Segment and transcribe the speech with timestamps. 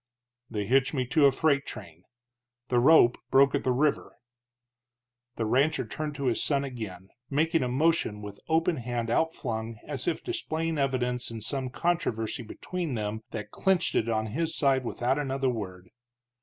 [0.49, 2.05] "They hitched me to a freight train.
[2.69, 4.15] The rope broke at the river."
[5.35, 10.07] The rancher turned to his son again, making a motion with open hand outflung as
[10.07, 15.19] if displaying evidence in some controversy between them that clinched it on his side without
[15.19, 15.91] another word.